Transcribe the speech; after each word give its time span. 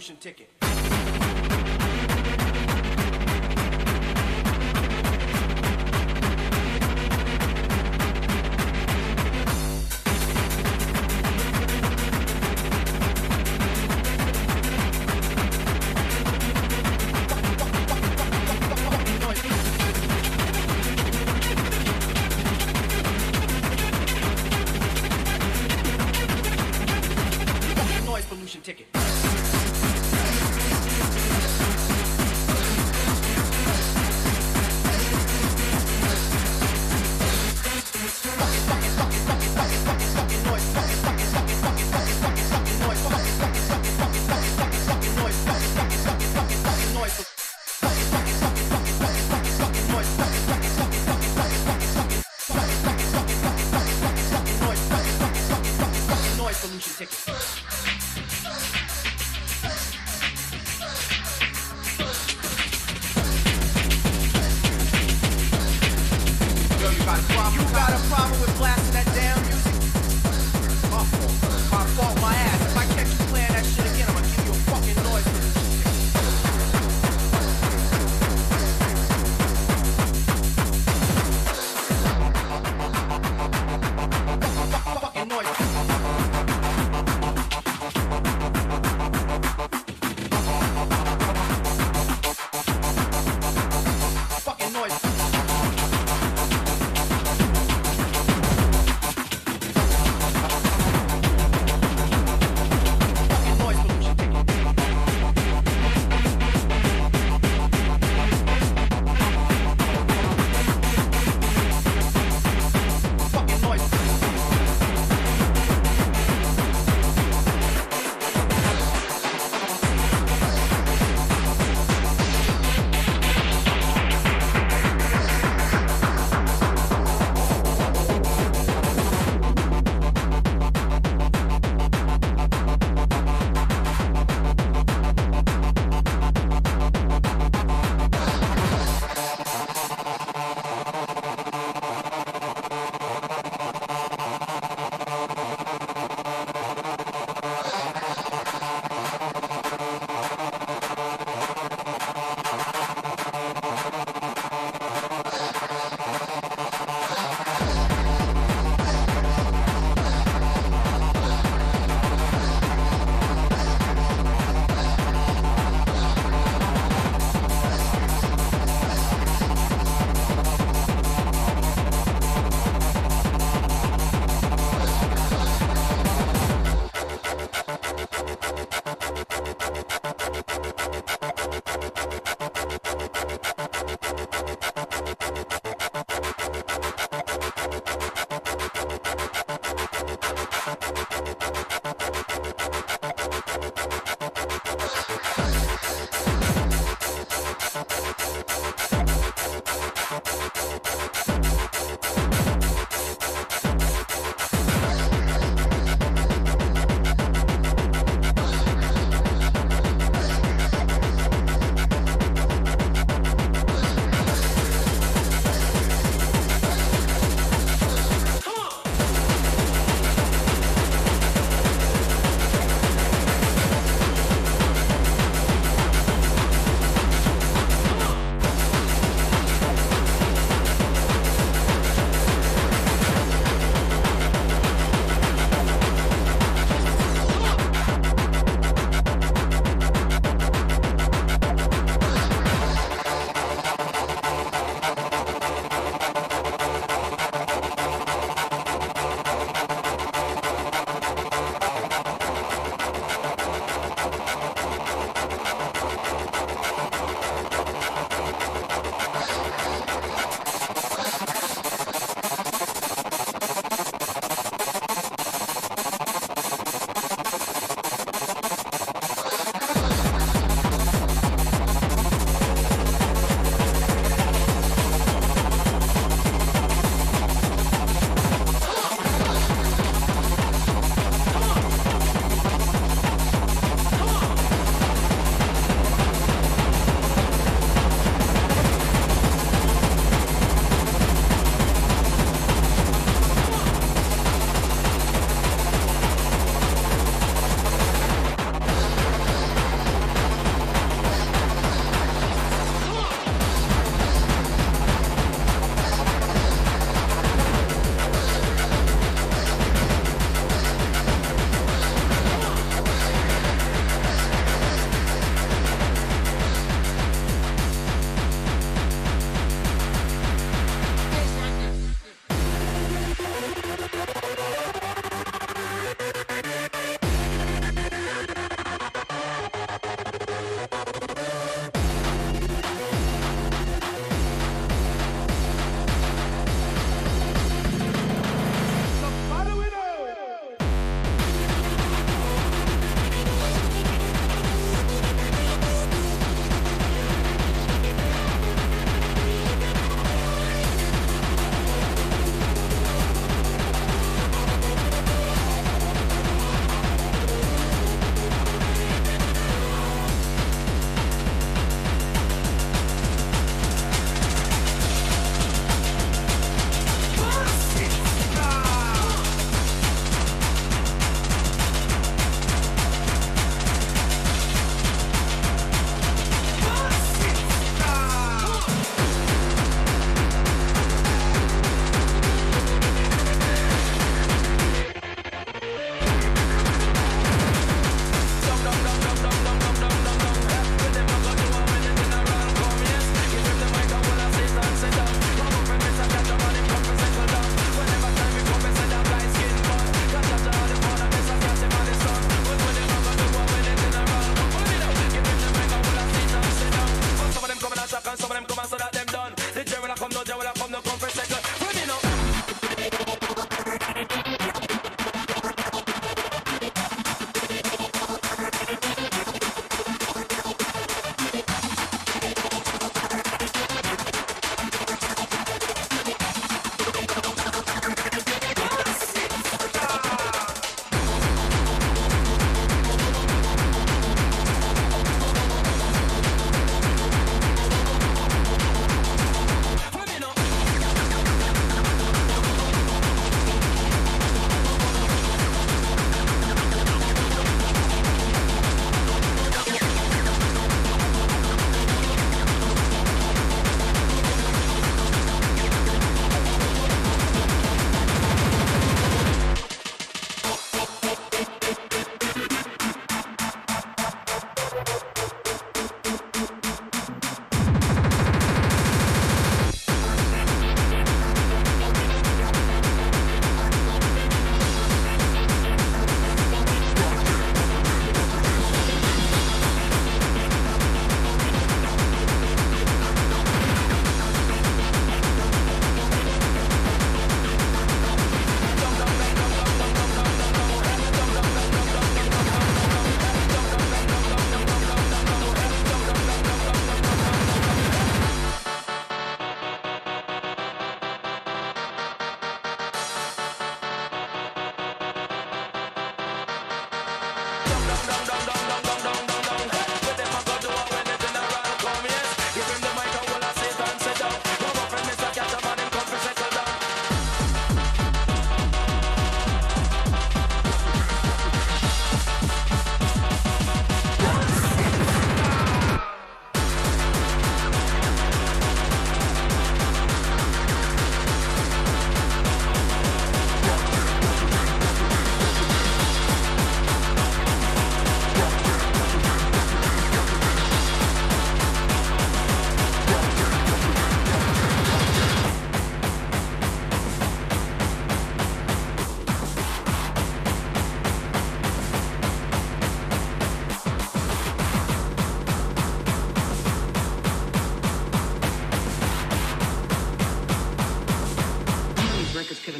fucking 0.00 0.16
ticket. 0.18 0.57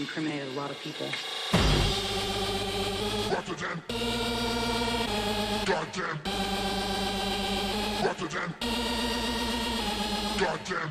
Incriminated 0.08 0.48
a 0.48 0.52
lot 0.52 0.70
of 0.70 0.78
people. 0.78 1.06
Rotterdam. 3.30 3.82
Goddamn. 5.66 6.18
Rotterdam. 8.02 8.54
Goddamn. 10.38 10.90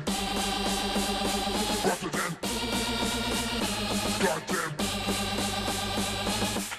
Rotterdam. 1.84 2.32
Goddamn. 4.22 4.72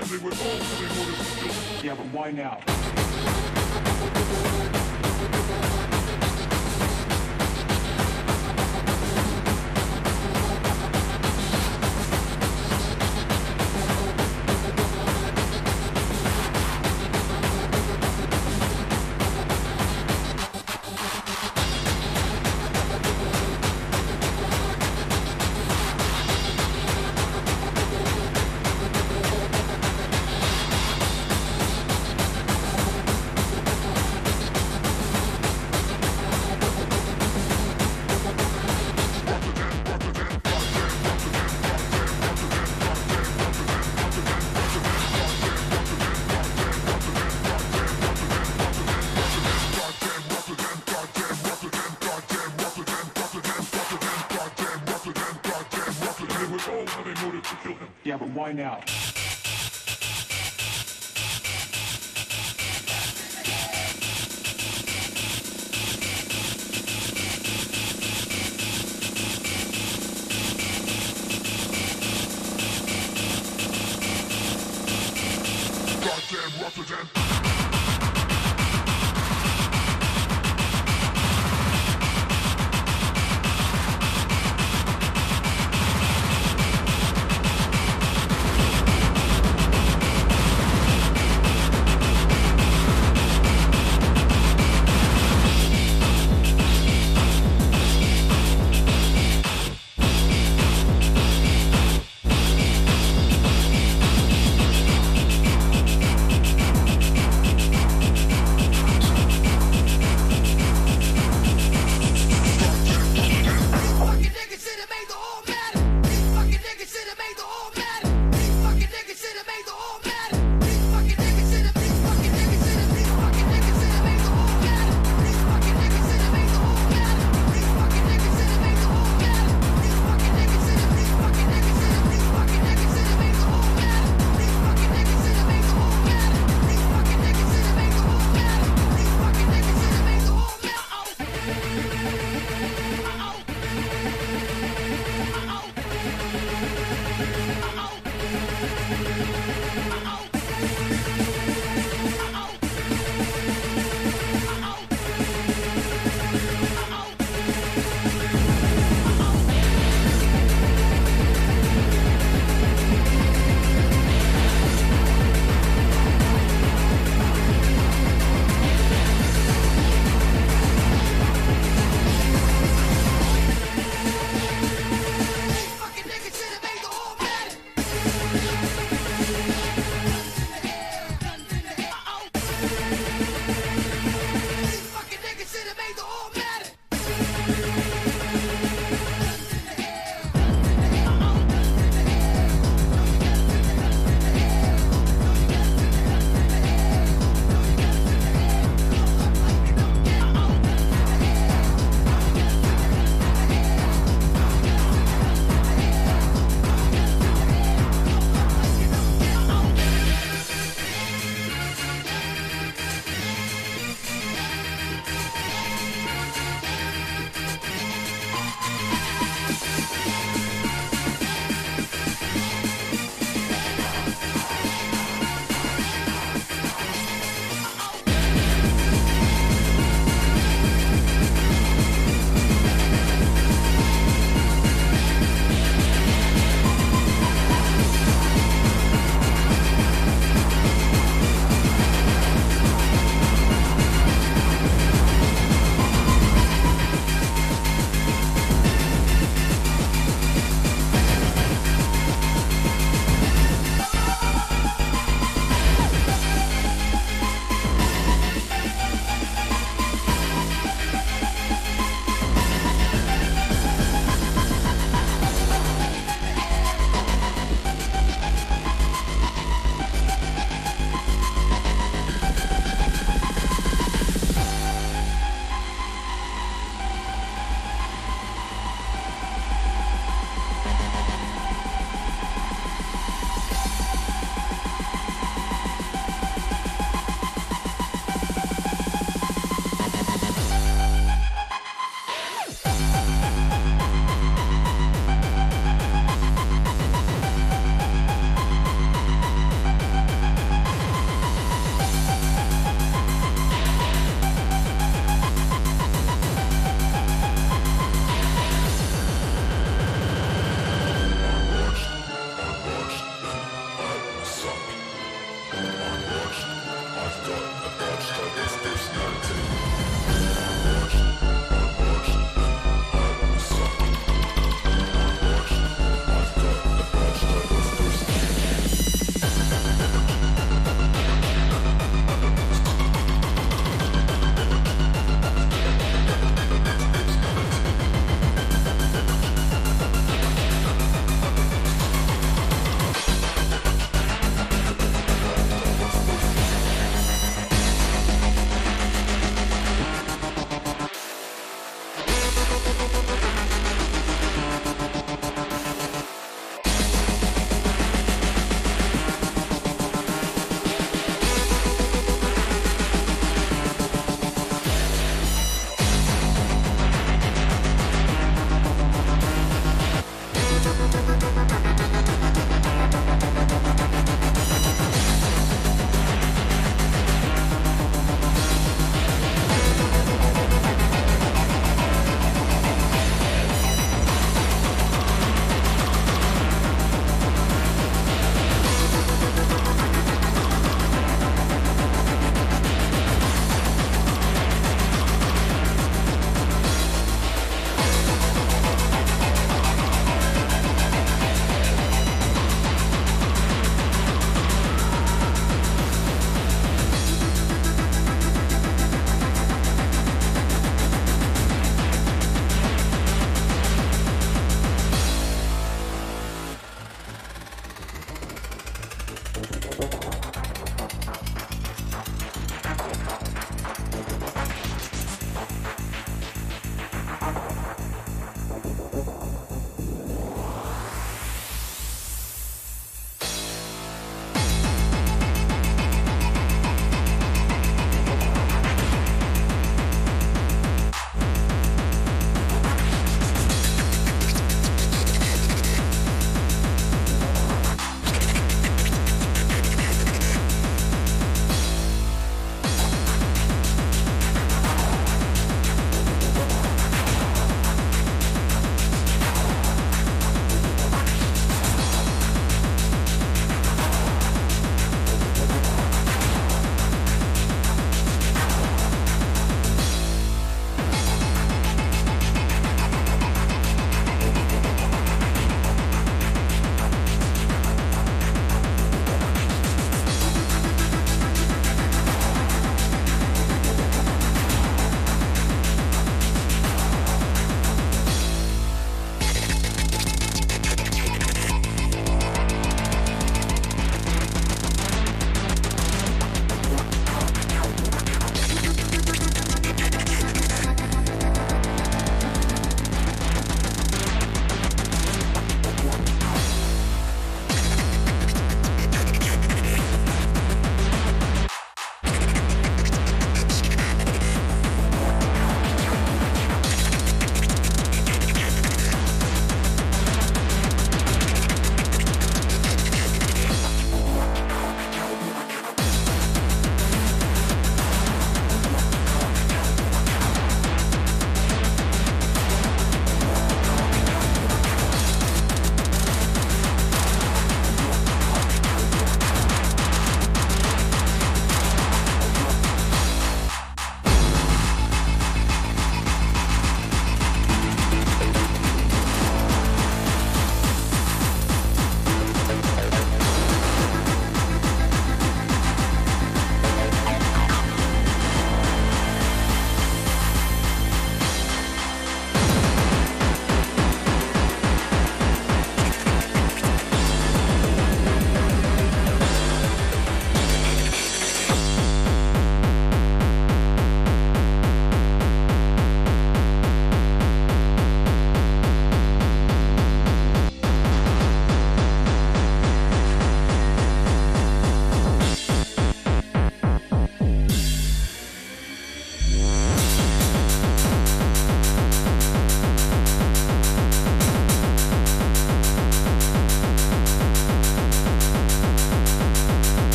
And 0.00 0.08
they 0.10 0.18
went, 0.18 0.34
and 0.34 0.78
they 0.80 0.90
wanted 0.98 1.16
to 1.16 1.24
kill 1.36 1.46
me. 1.46 1.54
Yeah, 1.84 1.94
but 1.94 2.06
why 2.06 2.32
now? 2.32 2.53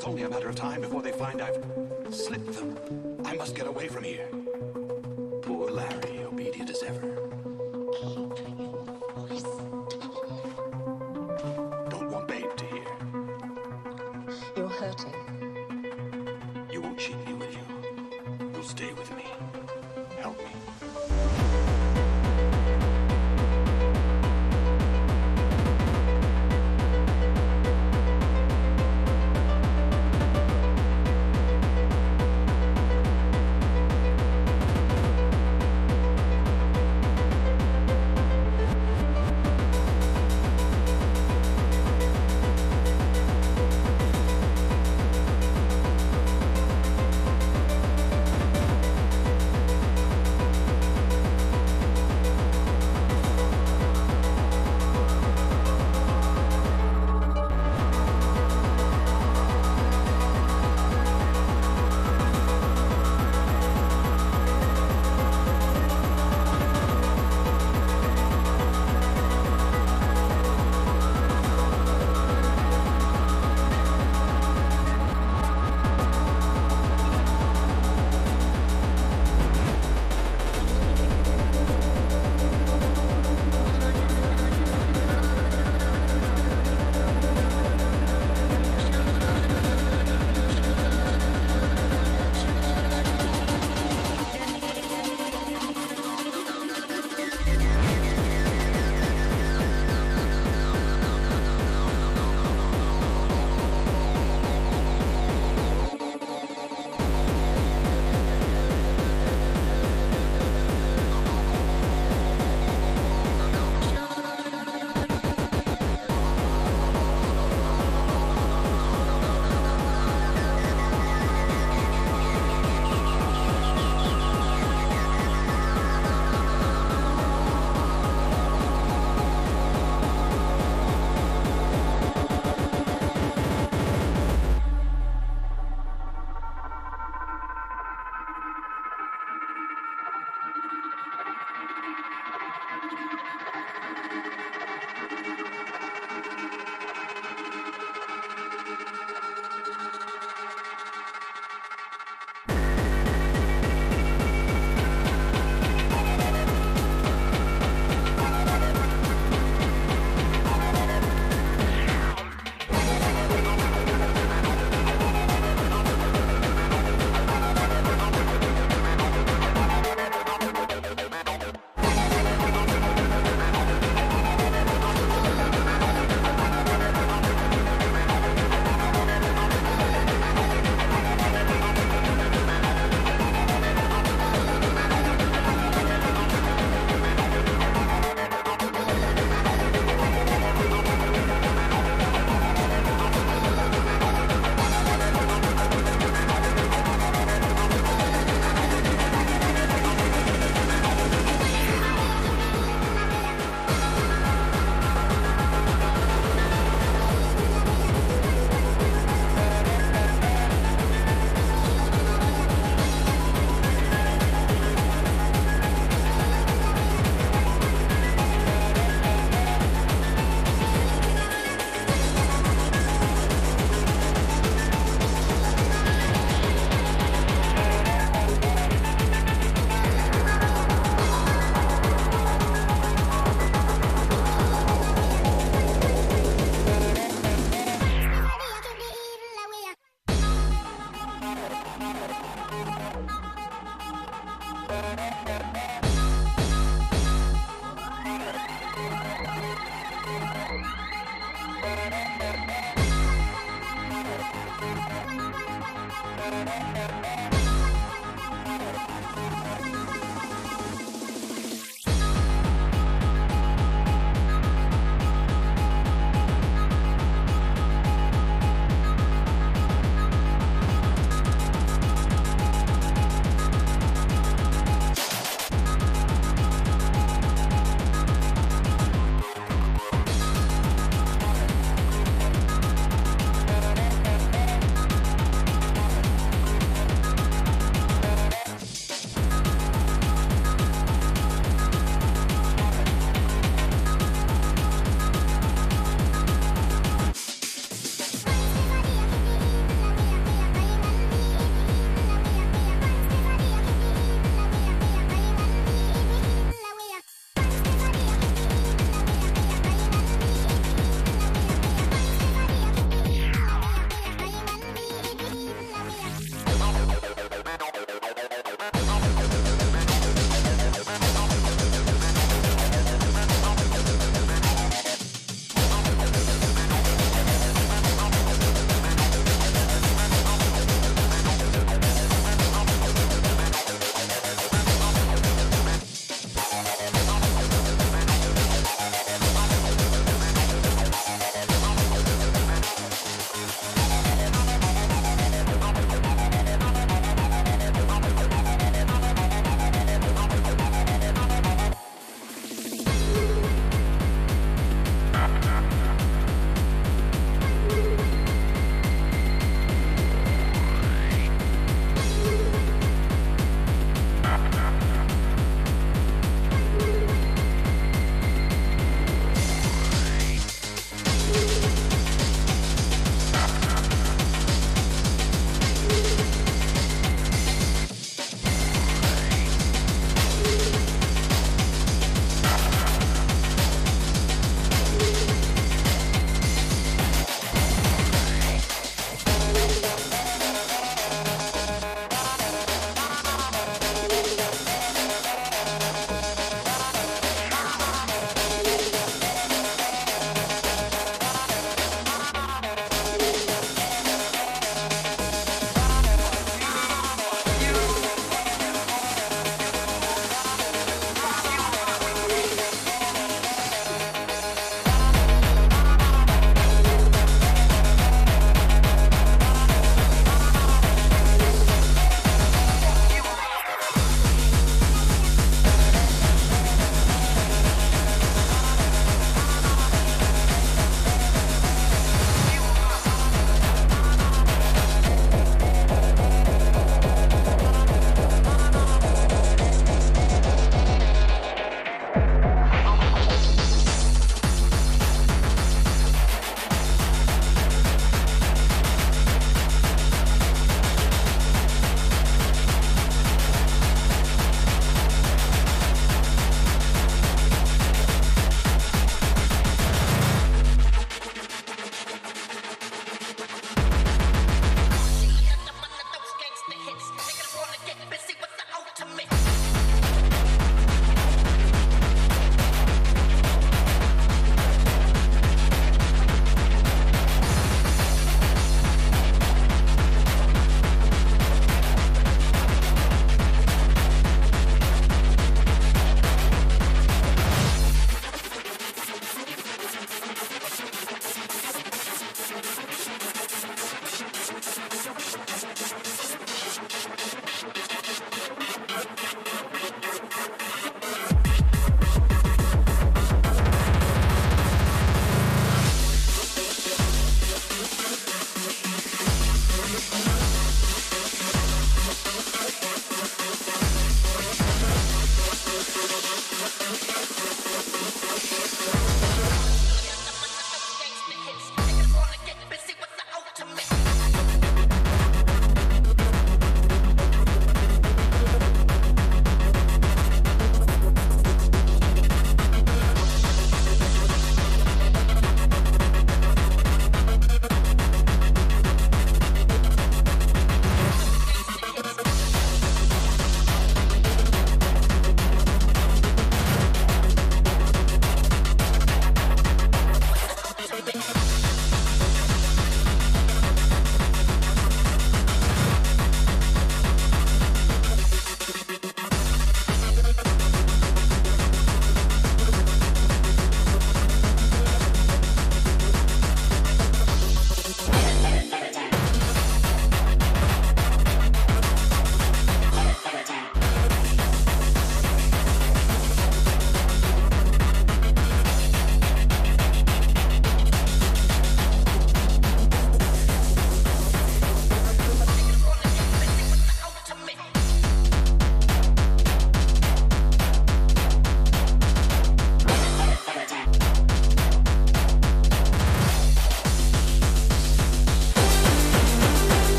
It's 0.00 0.08
only 0.08 0.22
a 0.22 0.30
matter 0.30 0.48
of 0.48 0.54
time 0.54 0.80
before 0.80 1.02
they 1.02 1.12
find 1.12 1.42
I've 1.42 1.69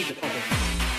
Antiga, 0.00 0.14
por 0.14 0.30
favor. 0.30 0.89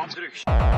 Hans 0.00 0.16
Rüch. 0.16 0.69